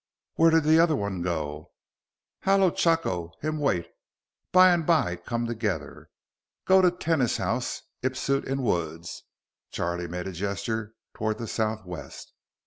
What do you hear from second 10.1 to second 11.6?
a gesture toward the